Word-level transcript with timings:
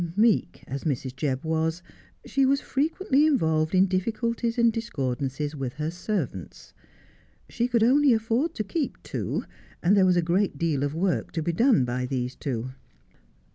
Meek 0.15 0.63
as 0.65 0.83
Mrs. 0.83 1.13
Jebb 1.15 1.43
was, 1.43 1.83
she 2.25 2.43
was 2.43 2.59
frequently 2.59 3.27
involved 3.27 3.75
in 3.75 3.87
diffi 3.87 4.11
culties 4.11 4.57
and 4.57 4.73
discordances 4.73 5.55
with 5.55 5.73
her 5.73 5.91
servants. 5.91 6.73
She 7.47 7.67
could 7.67 7.83
only 7.83 8.11
afford 8.11 8.55
to 8.55 8.63
keep 8.63 8.97
two, 9.03 9.43
and 9.83 9.95
there 9.95 10.07
was 10.07 10.17
a 10.17 10.23
great 10.23 10.57
deal 10.57 10.81
of 10.81 10.95
work 10.95 11.31
to 11.33 11.43
bo 11.43 11.51
done 11.51 11.85
by 11.85 12.07
these 12.07 12.35
two. 12.35 12.71